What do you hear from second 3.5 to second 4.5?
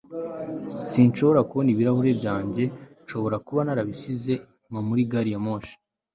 narabasize